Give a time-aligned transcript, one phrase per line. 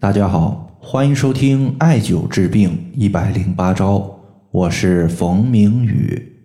[0.00, 4.18] 大家好，欢迎收听艾灸治病一百零八招，
[4.50, 6.40] 我是冯明宇。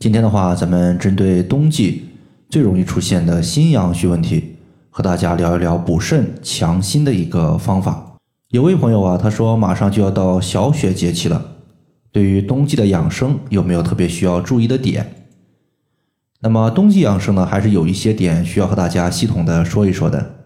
[0.00, 2.08] 今天的话，咱们针对冬季
[2.48, 4.56] 最容易出现的心阳虚问题，
[4.90, 8.16] 和大家聊一聊补肾强心的一个方法。
[8.48, 11.40] 有位朋友啊，他说马上就要到小雪节气了，
[12.10, 15.28] 对于冬季的养生有没有特别需要注意的点？
[16.40, 20.38] 那么冬季养生呢，还是有一些点需要和大家系统的说一说的。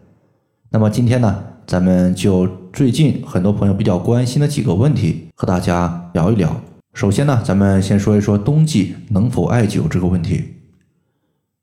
[0.68, 6.54] 那么今天呢，咱们就最近很多朋友比较关心的几个问题和大家聊一聊。
[6.92, 10.44] 首先呢，咱们先说一说冬季能否艾灸这个问题。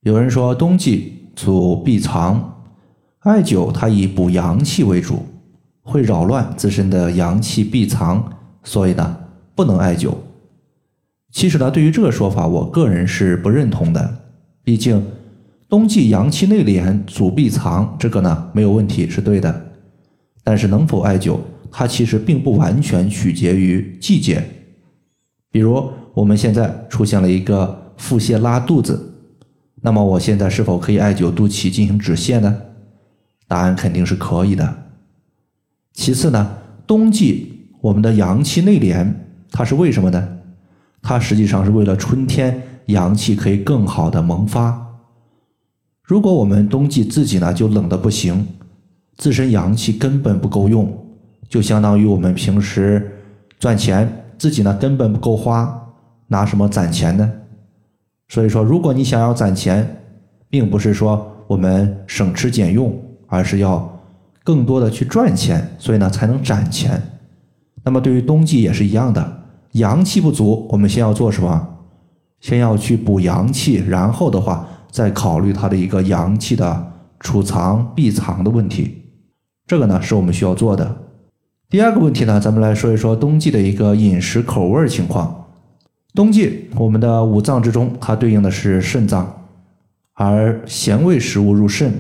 [0.02, 2.64] 有人说冬季主闭藏，
[3.20, 5.24] 艾灸它以补阳气为主，
[5.84, 8.28] 会扰乱自身的阳气闭藏，
[8.64, 9.18] 所以呢
[9.54, 10.16] 不能艾灸。
[11.32, 14.18] 其实呢，对于这个说法，我个人是不认同的。
[14.64, 15.06] 毕竟，
[15.70, 19.68] 冬季阳气内敛，主闭藏，这个呢没有问题，是对的。
[20.44, 21.38] 但是能否艾灸，
[21.72, 24.44] 它其实并不完全取决于季节。
[25.52, 29.14] 比如我们现在出现了一个腹泻拉肚子，
[29.82, 32.62] 那么我现在是否可以艾灸肚脐进行止泻呢？
[33.48, 34.92] 答案肯定是可以的。
[35.94, 39.14] 其次呢，冬季我们的阳气内敛，
[39.52, 40.38] 它是为什么呢？
[41.02, 42.64] 它实际上是为了春天。
[42.88, 44.98] 阳气可以更好的萌发。
[46.04, 48.46] 如果我们冬季自己呢就冷的不行，
[49.22, 50.92] 自身阳气根本不够用，
[51.48, 53.20] 就相当于我们平时
[53.60, 55.94] 赚钱自己呢根本不够花，
[56.26, 57.32] 拿什么攒钱呢？
[58.30, 60.02] 所以说，如果你想要攒钱，
[60.50, 64.02] 并不是说我们省吃俭用，而是要
[64.44, 67.00] 更多的去赚钱，所以呢才能攒钱。
[67.84, 71.68] 那么对于冬季也是一样的，阳气不足，我们先要做什么？
[72.40, 78.98] 先要去补阳气，然后的话再考虑它的一个阳气的储藏避藏的问题。
[79.72, 80.98] 这个呢是我们需要做的。
[81.70, 85.46] 第二个问题呢，咱们来说一说冬季的一个饮食口味情况。
[86.14, 89.48] 冬季我们的五脏之中，它对应的是肾脏，
[90.16, 91.94] 而咸味食物入肾，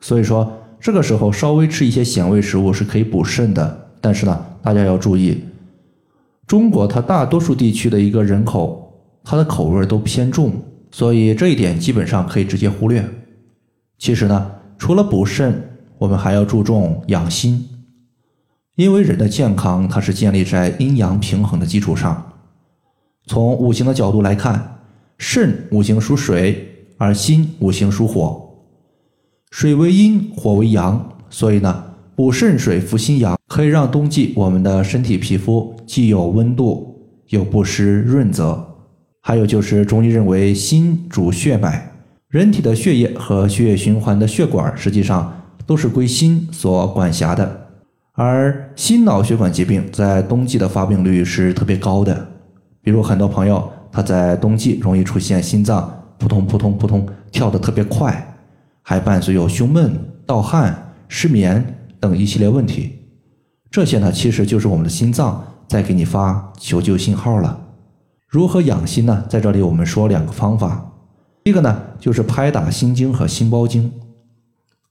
[0.00, 3.90] 所以说这个时候稍微吃一些咸味食物是可以补肾的。
[4.00, 5.42] 但是呢，大家要注意，
[6.46, 9.02] 中国它大多数地区的一个人口。
[9.24, 10.52] 它的口味都偏重，
[10.92, 13.04] 所以这一点基本上可以直接忽略。
[13.98, 15.69] 其实呢，除了补肾，
[16.00, 17.68] 我们还要注重养心，
[18.74, 22.32] 因为人的健康它是建立在阴阳平衡的基础上。
[23.26, 24.80] 从五行的角度来看，
[25.18, 28.50] 肾五行属水，而心五行属火，
[29.50, 31.84] 水为阴，火为阳，所以呢，
[32.16, 38.66] 补肾水、扶心阳，可以让冬季我们的身体皮肤既有温度，又不失润泽。
[39.20, 41.92] 还有就是中医认为心主血脉，
[42.28, 45.39] 人体的血液和血液循环的血管实际上
[45.70, 47.68] 都是归心所管辖的，
[48.14, 52.26] 而心脑血管疾病在冬季的发病率是特别高的。
[52.82, 55.88] 比如很多朋友他在冬季容易出现心脏
[56.18, 58.36] 扑通扑通扑通跳得特别快，
[58.82, 61.64] 还伴随有胸闷、盗汗、失眠
[62.00, 62.98] 等一系列问题。
[63.70, 67.56] 这些呢，其实就是我们的心脏在给你发求救信号了。
[68.26, 69.24] 如何养心呢？
[69.28, 70.84] 在这里我们说两个方法。
[71.44, 73.92] 一个呢就是拍打心经和心包经。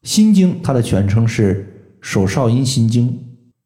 [0.03, 3.19] 心经它的全称是手少阴心经，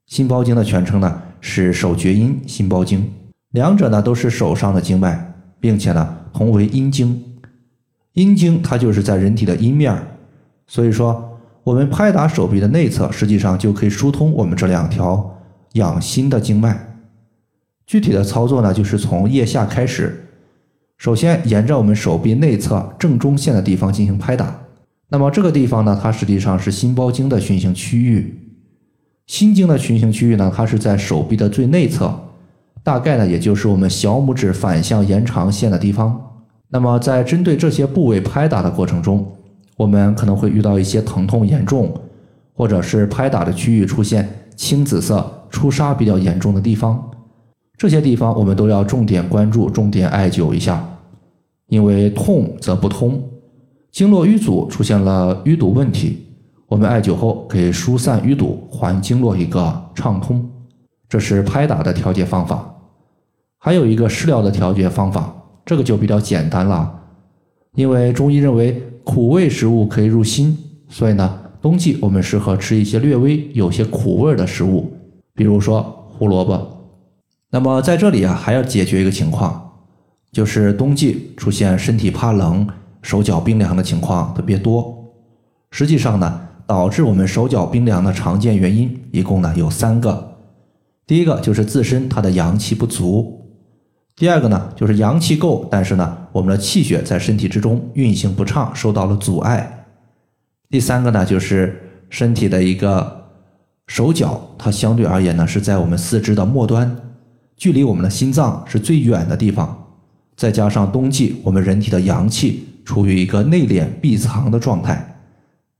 [0.07, 3.07] 心包经的全称呢是手厥阴心包经。
[3.51, 7.23] 两者呢都是手上的经脉，并且呢同为阴经。
[8.13, 9.95] 阴经它就是在人体的阴面
[10.67, 15.39] 所以说我们拍打手臂的内侧，实际上就可以疏通我们这两条
[15.73, 16.97] 养心的经脉。
[17.85, 20.29] 具体的操作呢，就是从腋下开始，
[20.97, 24.62] 首先沿着我们手臂内侧正中线的地方进行拍打。
[25.13, 28.35] 那么这个地方呢，它实际上是心包经的循行区域。
[29.27, 32.11] 心经的循行区域呢，它是在手臂的最内侧，
[32.81, 36.19] 大概呢，也就是我们小拇指反向延长线的地方。
[36.69, 39.23] 那么在针对这些部位拍打的过程中，
[39.77, 41.93] 我们可能会遇到一些疼痛严重，
[42.55, 47.11] 或者是拍打的区域出现青紫色出痧比较严重的地方。
[47.77, 50.83] 这些地方我们都要重点关注，重点艾灸一下，
[51.67, 53.21] 因为痛则不通，
[53.93, 56.25] 经络淤阻出现了淤堵问题，
[56.65, 60.49] 我们艾灸后可以疏散淤堵，还经络一个畅通。
[61.07, 62.73] 这是拍打的调节方法。
[63.59, 65.31] 还有一个食疗的调节方法，
[65.63, 66.91] 这个就比较简单了，
[67.75, 70.57] 因为中医认为苦味食物可以入心，
[70.89, 74.91] 所以呢，冬季我们适合吃一些略微有些苦味的食物，
[75.35, 76.67] 比如说胡萝卜。
[77.51, 79.71] 那么在这里啊，还要解决一个情况，
[80.31, 82.67] 就是冬季出现身体怕冷、
[83.03, 85.13] 手脚冰凉的情况特别多。
[85.69, 90.37] 实际上呢，导致我们手脚冰凉的常见原因，一共呢有三个。
[91.05, 93.41] 第一个就是自身它的阳气不足。
[94.15, 99.85] 第二个呢，就是阳气够，但是呢，我们的气血在身体之中运行不畅，受到了阻碍。
[100.69, 103.25] 第三个呢，就是身体的一个
[103.87, 106.95] 手脚，它相对而言呢是在我们四肢的末端，
[107.57, 109.87] 距离我们的心脏是最远的地方。
[110.37, 115.19] 再加上冬季，我们人体的阳气处于一个内敛闭藏的状态，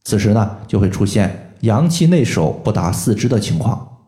[0.04, 4.00] 此时呢就会出现阳气内守不达四肢的情况。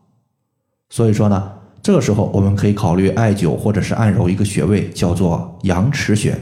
[0.90, 1.52] 所以说呢。
[1.82, 6.36] 这个时候，我们可以考虑艾灸或者是按揉一个穴位，叫做阳池穴。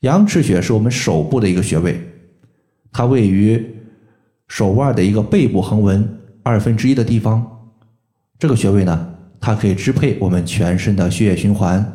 [0.00, 1.98] 阳池穴是我们手部的一个穴位，
[2.92, 3.74] 它位于
[4.48, 6.06] 手腕的一个背部横纹
[6.42, 7.42] 二分之一的地方。
[8.38, 11.90] 这个穴位呢，它可以支配我们全身的血液循环。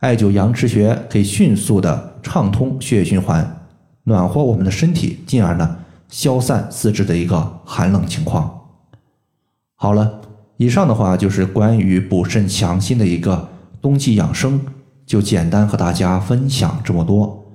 [0.00, 3.66] 艾灸阳池穴可以迅速的畅通血液循环，
[4.04, 5.76] 暖和我们的身体，进而呢
[6.08, 8.60] 消散四肢的一个寒冷情况。
[9.74, 10.20] 好了。
[10.60, 13.48] 以上的话就是关于补肾强心的一个
[13.80, 14.60] 冬季养生，
[15.06, 17.46] 就简单和大家分享这么多。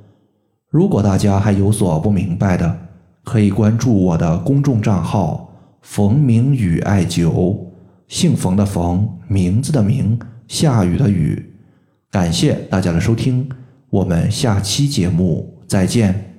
[0.71, 2.75] 如果大家还有所不明白的，
[3.23, 5.53] 可以关注我的公众账号
[5.83, 7.55] “冯明宇艾灸”，
[8.09, 11.53] 姓冯的冯，名字的名，下雨的雨。
[12.09, 13.47] 感谢大家的收听，
[13.89, 16.34] 我们下期节目再见。